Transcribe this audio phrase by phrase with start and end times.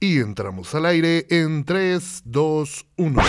[0.00, 3.22] y entramos al aire en 3, 2, 1.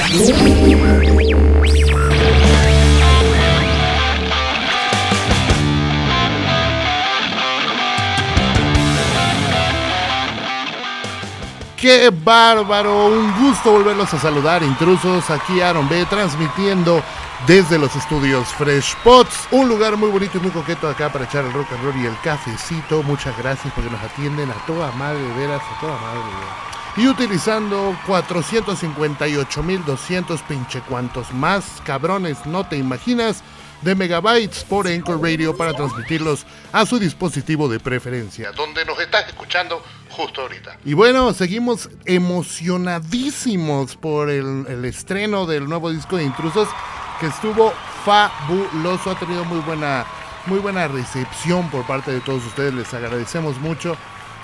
[11.76, 13.08] ¡Qué bárbaro!
[13.08, 15.30] Un gusto volverlos a saludar, intrusos.
[15.30, 17.04] Aquí Aaron B transmitiendo
[17.48, 21.44] desde los estudios Fresh Pots, un lugar muy bonito y muy coqueto acá para echar
[21.44, 23.02] el rock and roll y el cafecito.
[23.04, 26.22] Muchas gracias porque nos atienden a toda madre, veras, a toda madre.
[26.96, 33.42] De Y utilizando 458.200 pinche cuantos más cabrones no te imaginas
[33.82, 39.28] de megabytes por Anchor Radio para transmitirlos a su dispositivo de preferencia, donde nos estás
[39.28, 40.78] escuchando justo ahorita.
[40.86, 46.68] Y bueno, seguimos emocionadísimos por el estreno del nuevo disco de Intrusos
[47.22, 47.72] que estuvo
[48.04, 50.08] fabuloso, ha tenido muy buena,
[50.48, 53.96] muy buena recepción por parte de todos ustedes, les agradecemos mucho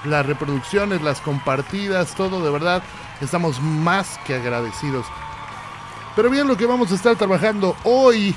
[0.06, 2.84] las reproducciones, las compartidas, todo de verdad,
[3.20, 5.08] estamos más que agradecidos.
[6.16, 8.36] Pero bien, lo que vamos a estar trabajando hoy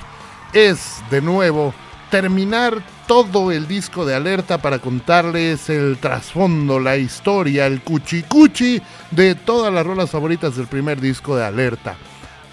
[0.54, 1.74] es, de nuevo,
[2.10, 9.34] terminar todo el disco de alerta para contarles el trasfondo, la historia, el cuchicuchi de
[9.34, 11.96] todas las rolas favoritas del primer disco de alerta.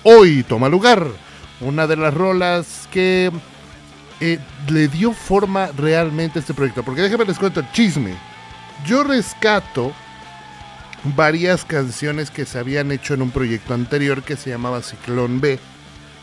[0.04, 1.27] Hoy toma lugar
[1.62, 3.32] una de las rolas que
[4.20, 6.84] eh, le dio forma realmente a este proyecto.
[6.84, 8.16] Porque déjenme les cuento el chisme.
[8.86, 9.94] Yo rescato
[11.16, 15.60] varias canciones que se habían hecho en un proyecto anterior que se llamaba Ciclón B.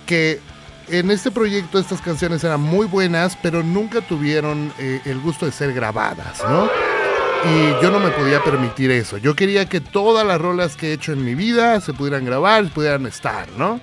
[0.06, 0.40] Que
[0.88, 5.52] en este proyecto estas canciones eran muy buenas, pero nunca tuvieron eh, el gusto de
[5.52, 6.68] ser grabadas, ¿no?
[7.46, 9.18] Y yo no me podía permitir eso.
[9.18, 12.64] Yo quería que todas las rolas que he hecho en mi vida se pudieran grabar,
[12.70, 13.80] pudieran estar, ¿no?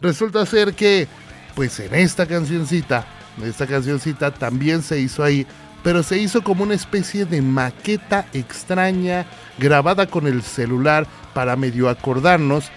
[0.00, 1.08] Resulta ser que,
[1.54, 3.06] pues en esta cancioncita,
[3.42, 5.46] esta cancioncita también se hizo ahí,
[5.82, 9.24] pero se hizo como una especie de maqueta extraña
[9.58, 12.70] grabada con el celular para medio acordarnos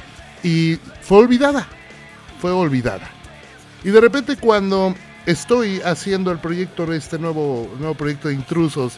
[0.44, 1.68] y fue olvidada,
[2.40, 3.10] fue olvidada.
[3.84, 4.96] Y de repente cuando
[5.26, 8.98] estoy haciendo el proyecto, este nuevo, nuevo proyecto de intrusos,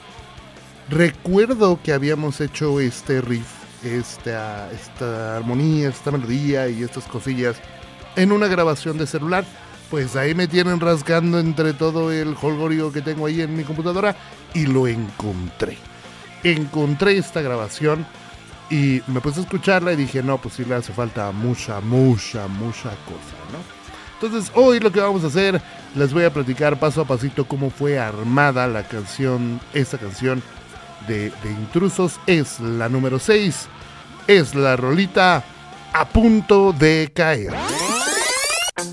[0.90, 3.48] recuerdo que habíamos hecho este riff,
[3.84, 7.56] esta, esta armonía, esta melodía y estas cosillas
[8.16, 9.46] en una grabación de celular.
[9.90, 14.16] Pues ahí me tienen rasgando entre todo el holgorio que tengo ahí en mi computadora
[14.54, 15.78] y lo encontré.
[16.44, 18.06] Encontré esta grabación
[18.70, 22.48] y me puse a escucharla y dije, no, pues sí le hace falta mucha, mucha,
[22.48, 23.82] mucha cosa, ¿no?
[24.22, 25.62] Entonces hoy lo que vamos a hacer,
[25.96, 30.42] les voy a platicar paso a pasito cómo fue armada la canción, esta canción
[31.08, 32.20] de, de intrusos.
[32.28, 33.68] Es la número 6,
[34.28, 35.44] es la rolita
[35.94, 37.52] a punto de caer.
[38.82, 38.88] ¡Qué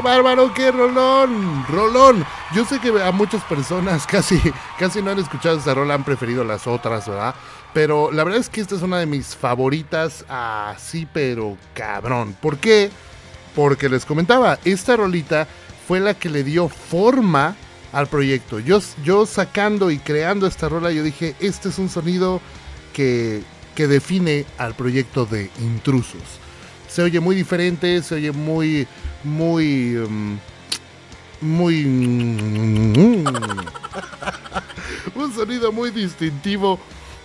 [0.00, 1.64] bárbaro, qué rolón!
[1.70, 2.26] ¡Rolón!
[2.54, 4.38] Yo sé que a muchas personas casi,
[4.78, 7.34] casi no han escuchado esta rola, han preferido las otras, ¿verdad?
[7.72, 12.36] Pero la verdad es que esta es una de mis favoritas así, pero cabrón.
[12.42, 12.90] ¿Por qué?
[13.58, 15.48] Porque les comentaba, esta rolita
[15.88, 17.56] fue la que le dio forma
[17.92, 18.60] al proyecto.
[18.60, 22.40] Yo, yo sacando y creando esta rola, yo dije, este es un sonido
[22.92, 23.42] que,
[23.74, 26.22] que define al proyecto de intrusos.
[26.86, 28.86] Se oye muy diferente, se oye muy
[29.24, 29.96] muy...
[29.96, 30.38] Um,
[31.40, 31.84] muy...
[35.16, 36.78] un sonido muy distintivo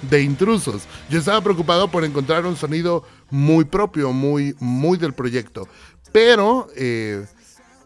[0.10, 0.84] de intrusos.
[1.10, 5.68] Yo estaba preocupado por encontrar un sonido muy propio, muy, muy del proyecto.
[6.14, 7.26] Pero eh,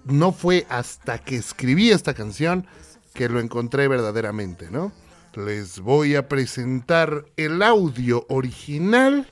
[0.05, 2.67] no fue hasta que escribí esta canción
[3.13, 4.91] que lo encontré verdaderamente, ¿no?
[5.33, 9.31] Les voy a presentar el audio original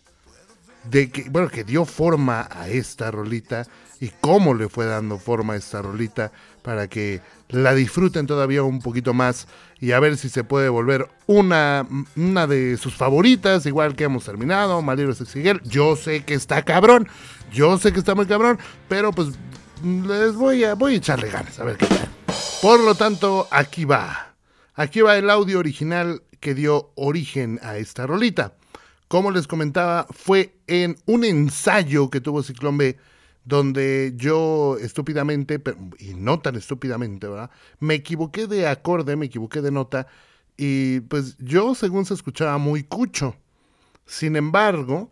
[0.89, 3.67] de que, bueno, que dio forma a esta rolita
[3.99, 6.31] y cómo le fue dando forma a esta rolita
[6.65, 9.47] para que la disfruten todavía un poquito más
[9.79, 14.25] y a ver si se puede volver una, una de sus favoritas, igual que hemos
[14.25, 15.61] terminado, Maliro Sexiguel.
[15.63, 17.07] Yo sé que está cabrón,
[17.53, 18.57] yo sé que está muy cabrón,
[18.89, 19.27] pero pues
[19.83, 22.09] les voy a, voy a echarle ganas, a ver qué tal.
[22.63, 24.33] Por lo tanto, aquí va.
[24.73, 28.55] Aquí va el audio original que dio origen a esta rolita.
[29.07, 32.97] Como les comentaba, fue en un ensayo que tuvo Ciclón B
[33.45, 35.61] donde yo estúpidamente,
[35.99, 37.51] y no tan estúpidamente, ¿verdad?
[37.79, 40.07] Me equivoqué de acorde, me equivoqué de nota,
[40.57, 43.35] y pues yo según se escuchaba muy cucho.
[44.05, 45.11] Sin embargo,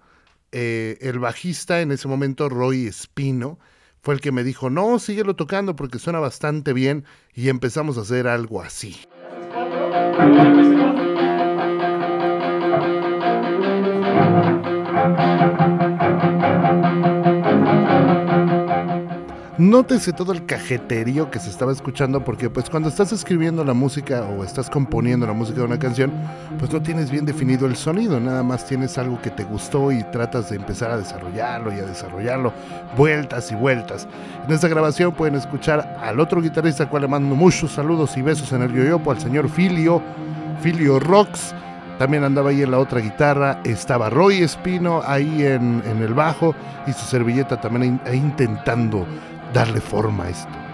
[0.52, 3.60] eh, el bajista en ese momento, Roy Espino,
[4.02, 8.02] fue el que me dijo, no, síguelo tocando porque suena bastante bien, y empezamos a
[8.02, 8.98] hacer algo así.
[19.64, 24.24] Nótese todo el cajeterío que se estaba escuchando porque pues cuando estás escribiendo la música
[24.24, 26.12] o estás componiendo la música de una canción,
[26.60, 30.04] pues no tienes bien definido el sonido, nada más tienes algo que te gustó y
[30.12, 32.52] tratas de empezar a desarrollarlo y a desarrollarlo,
[32.98, 34.06] vueltas y vueltas.
[34.46, 38.22] En esta grabación pueden escuchar al otro guitarrista al cual le mando muchos saludos y
[38.22, 40.02] besos en el yoyopo, al señor Filio,
[40.62, 41.56] Filio Rocks.
[42.00, 46.54] También andaba ahí en la otra guitarra, estaba Roy Espino ahí en, en el bajo
[46.86, 49.06] y su servilleta también ahí intentando
[49.54, 50.73] darle forma a esto.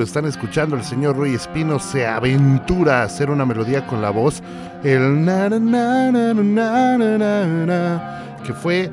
[0.00, 4.08] lo están escuchando, el señor Roy Espino se aventura a hacer una melodía con la
[4.08, 4.42] voz,
[4.82, 8.90] el na, na, na, que fue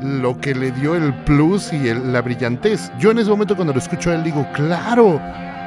[0.00, 2.90] lo que le dio el plus y la brillantez.
[2.98, 5.20] Yo en ese momento cuando lo escucho a él digo, claro,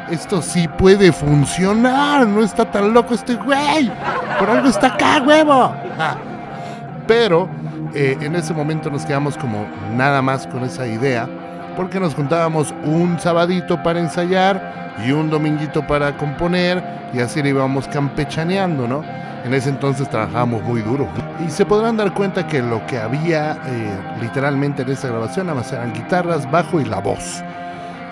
[0.10, 3.92] esto sí puede funcionar, no está tan loco este güey,
[4.40, 5.72] por algo está acá, huevo.
[7.08, 7.48] Pero
[7.94, 11.30] eh, en ese momento nos quedamos como nada más con esa idea
[11.80, 16.84] porque nos juntábamos un sabadito para ensayar y un dominguito para componer,
[17.14, 19.02] y así le íbamos campechaneando, ¿no?
[19.46, 21.08] En ese entonces trabajábamos muy duro.
[21.40, 25.60] Y se podrán dar cuenta que lo que había eh, literalmente en esta grabación nada
[25.60, 27.42] más eran guitarras, bajo y la voz.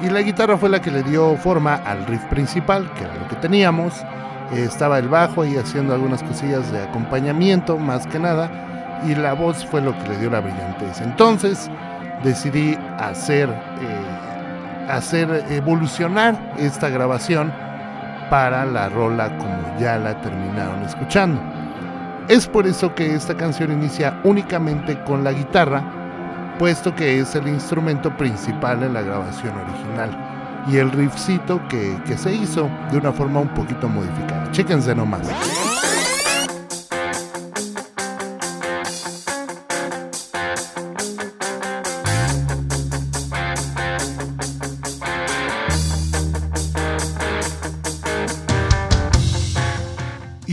[0.01, 3.27] Y la guitarra fue la que le dio forma al riff principal, que era lo
[3.27, 3.95] que teníamos.
[4.53, 8.49] Eh, estaba el bajo ahí haciendo algunas cosillas de acompañamiento, más que nada.
[9.05, 11.01] Y la voz fue lo que le dio la brillantez.
[11.01, 11.69] Entonces
[12.23, 17.51] decidí hacer, eh, hacer evolucionar esta grabación
[18.29, 21.41] para la rola como ya la terminaron escuchando.
[22.27, 25.81] Es por eso que esta canción inicia únicamente con la guitarra,
[26.59, 30.09] puesto que es el instrumento principal en la grabación original
[30.67, 34.51] y el riffcito que, que se hizo de una forma un poquito modificada.
[34.51, 35.66] Chéquense nomás.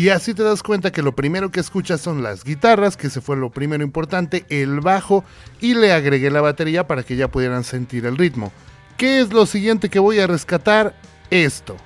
[0.05, 3.23] Y así te das cuenta que lo primero que escuchas son las guitarras, que ese
[3.23, 5.25] fue lo primero importante, el bajo
[5.63, 8.53] y le agregué la batería para que ya pudieran sentir el ritmo.
[8.99, 10.95] ¿Qué es lo siguiente que voy a rescatar?
[11.31, 11.79] Esto.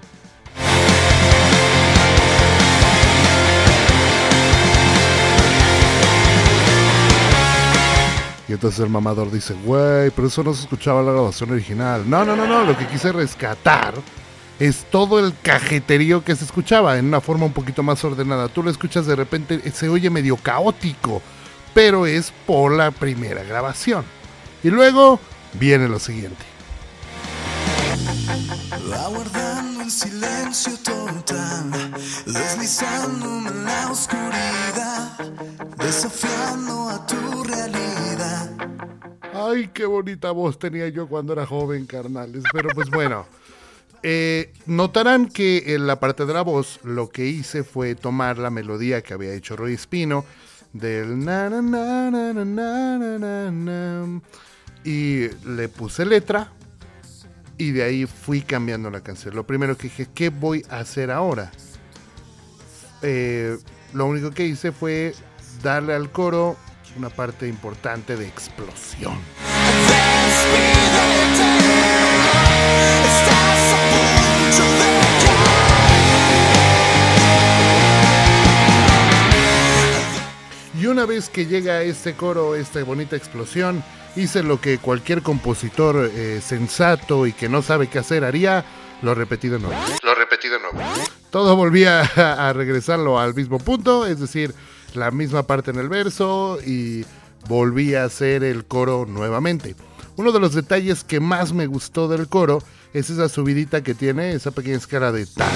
[8.48, 12.02] Y entonces el mamador dice, güey, pero eso no se escuchaba la grabación original.
[12.10, 13.94] No, no, no, no, lo que quise rescatar
[14.58, 18.48] es todo el cajeterío que se escuchaba en una forma un poquito más ordenada.
[18.48, 21.22] Tú lo escuchas de repente, se oye medio caótico,
[21.74, 24.04] pero es por la primera grabación.
[24.64, 25.20] Y luego
[25.54, 26.44] viene lo siguiente.
[28.96, 31.92] Aguardando en silencio total,
[32.26, 35.18] deslizándome en la oscuridad,
[35.78, 38.50] desafiando a tu realidad.
[39.32, 42.42] Ay, qué bonita voz tenía yo cuando era joven, carnales.
[42.52, 43.26] Pero pues bueno.
[44.02, 48.50] Eh, notarán que en la parte de la voz lo que hice fue tomar la
[48.50, 50.24] melodía que había hecho Roy Espino
[50.72, 52.10] del na, na,
[53.50, 54.20] na,
[54.84, 56.52] y le puse letra
[57.56, 59.34] y de ahí fui cambiando la canción.
[59.34, 61.50] Lo primero que dije, ¿qué voy a hacer ahora?
[63.02, 63.58] Eh,
[63.92, 65.14] lo único que hice fue
[65.62, 66.56] darle al coro
[66.96, 69.18] una parte importante de explosión.
[80.88, 83.82] Una vez que llega este coro, esta bonita explosión,
[84.16, 88.64] hice lo que cualquier compositor eh, sensato y que no sabe qué hacer haría,
[89.02, 89.80] lo repetí de nuevo.
[90.02, 90.78] Lo repetí de nuevo.
[91.30, 94.54] Todo volvía a, a regresarlo al mismo punto, es decir,
[94.94, 97.04] la misma parte en el verso y
[97.48, 99.76] volví a hacer el coro nuevamente.
[100.16, 104.32] Uno de los detalles que más me gustó del coro es esa subidita que tiene,
[104.32, 105.46] esa pequeña escala de ta,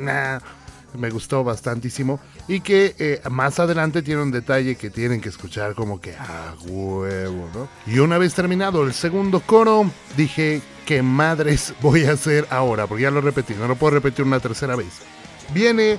[0.00, 0.59] na, na.
[0.94, 5.74] Me gustó bastantísimo y que eh, más adelante tiene un detalle que tienen que escuchar
[5.74, 7.68] como que a huevo, ¿no?
[7.86, 12.86] Y una vez terminado el segundo coro, dije, ¿qué madres voy a hacer ahora?
[12.86, 15.00] Porque ya lo repetí, no lo puedo repetir una tercera vez.
[15.54, 15.98] Viene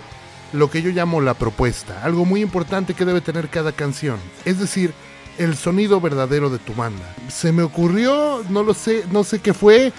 [0.54, 4.60] lo que yo llamo la propuesta, algo muy importante que debe tener cada canción, es
[4.60, 4.94] decir,
[5.38, 7.16] el sonido verdadero de tu banda.
[7.30, 9.94] Se me ocurrió, no lo sé, no sé qué fue,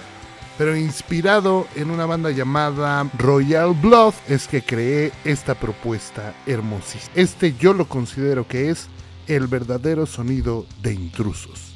[0.57, 7.11] pero inspirado en una banda llamada Royal Blood es que creé esta propuesta hermosísima.
[7.15, 8.87] Este yo lo considero que es
[9.27, 11.72] el verdadero sonido de intrusos.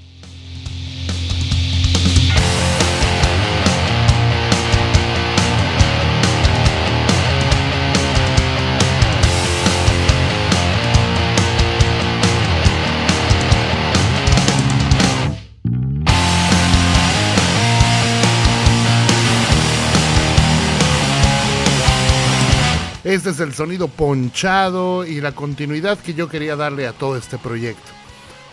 [23.18, 27.40] Este es el sonido ponchado y la continuidad que yo quería darle a todo este
[27.40, 27.92] proyecto.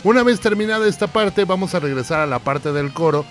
[0.03, 3.25] Una vez terminada esta parte, vamos a regresar a la parte del coro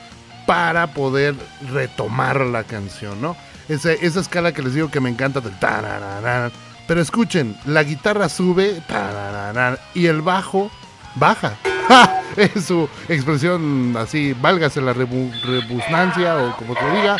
[0.46, 1.34] para poder
[1.72, 3.36] retomar la canción, ¿no?
[3.68, 6.52] esa escala que les digo que me encanta del tarararán.
[6.86, 10.70] Pero escuchen, la guitarra sube tarararán, y el bajo
[11.16, 11.56] baja.
[12.36, 17.16] Es su expresión así, válgase la rebu rebusnancia o como te diga.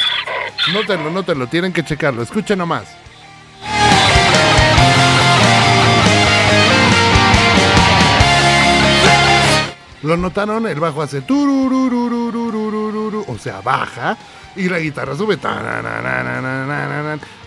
[0.73, 2.23] Nótenlo, nótenlo, tienen que checarlo.
[2.23, 3.04] Escuchen nomás.
[10.05, 10.67] ¿Lo notaron?
[10.67, 14.19] El bajo hace tururururururururu, o sea, baja
[14.55, 15.39] y la guitarra sube.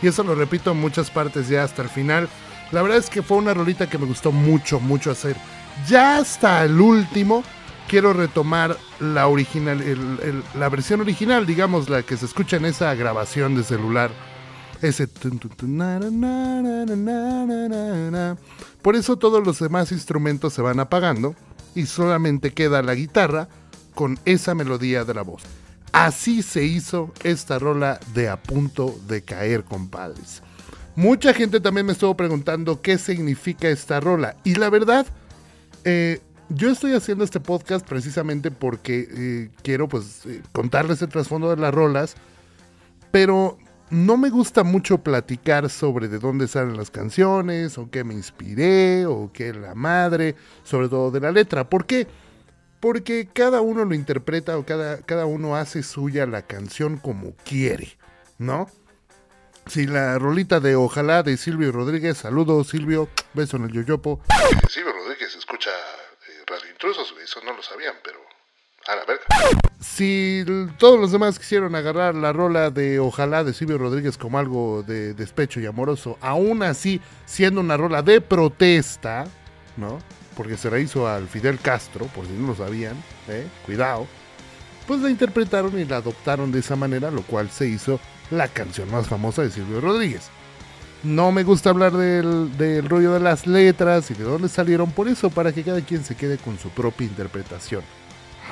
[0.01, 2.27] Y eso lo repito en muchas partes ya hasta el final.
[2.71, 5.35] La verdad es que fue una rolita que me gustó mucho, mucho hacer.
[5.87, 7.43] Ya hasta el último
[7.87, 9.79] quiero retomar la original,
[10.55, 14.09] la versión original, digamos, la que se escucha en esa grabación de celular.
[14.81, 15.07] Ese.
[18.81, 21.35] Por eso todos los demás instrumentos se van apagando
[21.77, 23.47] y solamente queda la guitarra
[23.93, 25.43] con esa melodía de la voz.
[25.91, 30.41] Así se hizo esta rola de A punto de caer, compadres.
[30.95, 34.35] Mucha gente también me estuvo preguntando qué significa esta rola.
[34.43, 35.05] Y la verdad,
[35.83, 36.19] eh,
[36.49, 41.61] yo estoy haciendo este podcast precisamente porque eh, quiero pues eh, contarles el trasfondo de
[41.61, 42.15] las rolas.
[43.11, 48.13] Pero no me gusta mucho platicar sobre de dónde salen las canciones, o qué me
[48.13, 51.69] inspiré, o qué la madre, sobre todo de la letra.
[51.69, 52.07] ¿Por qué?
[52.79, 57.97] Porque cada uno lo interpreta o cada, cada uno hace suya la canción como quiere,
[58.37, 58.67] ¿no?
[59.67, 64.21] Si la rolita de Ojalá de Silvio Rodríguez, saludos Silvio, beso en el yoyopo.
[64.69, 68.19] Silvio Rodríguez escucha eh, Radio Intrusos, eso no lo sabían, pero
[69.79, 70.45] Si
[70.77, 75.13] todos los demás quisieron agarrar la rola de Ojalá de Silvio Rodríguez como algo de
[75.13, 79.25] despecho y amoroso, aún así siendo una rola de protesta,
[79.75, 79.99] ¿no?
[80.35, 82.95] Porque se la hizo al Fidel Castro, por si no lo sabían,
[83.27, 83.47] ¿eh?
[83.65, 84.07] cuidado.
[84.87, 87.99] Pues la interpretaron y la adoptaron de esa manera, lo cual se hizo
[88.31, 90.29] la canción más famosa de Silvio Rodríguez.
[91.03, 95.29] No me gusta hablar del rollo de las letras y de dónde salieron por eso,
[95.29, 97.83] para que cada quien se quede con su propia interpretación.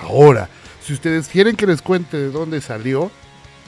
[0.02, 0.50] Ahora,
[0.84, 3.10] si ustedes quieren que les cuente de dónde salió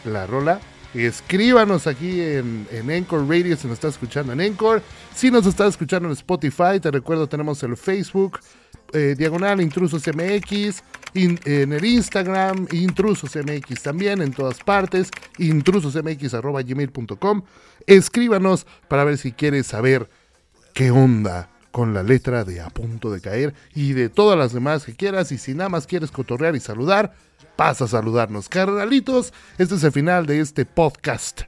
[0.05, 0.59] la rola,
[0.93, 4.81] escríbanos aquí en, en Encore Radio si nos está escuchando en Encore.
[5.15, 8.39] Si nos está escuchando en Spotify, te recuerdo, tenemos el Facebook,
[8.93, 17.41] eh, Diagonal Intrusos MX, en el Instagram, Intrusos MX también, en todas partes, intrusosmx.gmail.com.
[17.87, 20.07] Escríbanos para ver si quieres saber
[20.73, 24.83] qué onda con la letra de A punto de caer y de todas las demás
[24.83, 25.31] que quieras.
[25.31, 27.13] Y si nada más quieres cotorrear y saludar,
[27.55, 28.49] pasa a saludarnos.
[28.49, 31.41] Carnalitos, este es el final de este podcast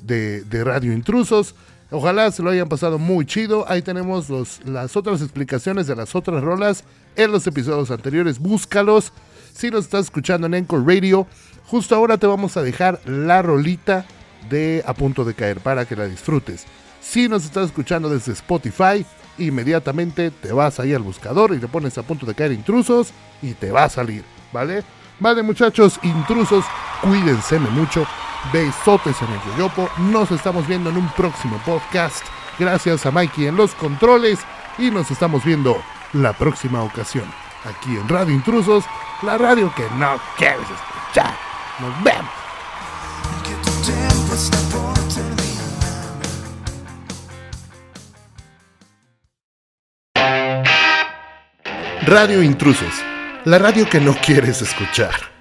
[0.00, 1.56] de, Radio Intrusos.
[1.90, 3.68] Ojalá se lo hayan pasado muy chido.
[3.68, 6.84] Ahí tenemos los, las otras explicaciones de las otras rolas
[7.16, 8.38] en los episodios anteriores.
[8.38, 9.12] Búscalos.
[9.52, 11.26] Si nos estás escuchando en Encore Radio,
[11.66, 14.06] justo ahora te vamos a dejar la rolita
[14.48, 16.66] de A punto de caer para que la disfrutes.
[17.02, 19.04] Si nos estás escuchando desde Spotify,
[19.36, 23.54] inmediatamente te vas ahí al buscador y le pones a punto de caer intrusos y
[23.54, 24.84] te va a salir, ¿vale?
[25.18, 26.64] Vale muchachos, intrusos,
[27.02, 28.06] cuídense mucho,
[28.52, 32.24] besotes en el yoyopo, nos estamos viendo en un próximo podcast,
[32.58, 34.38] gracias a Mikey en los controles
[34.78, 35.82] y nos estamos viendo
[36.12, 37.24] la próxima ocasión,
[37.64, 38.84] aquí en Radio Intrusos,
[39.22, 41.34] la radio que no quieres escuchar.
[41.80, 42.41] Nos vemos.
[52.06, 52.94] Radio Intrusos,
[53.44, 55.31] la radio que no quieres escuchar.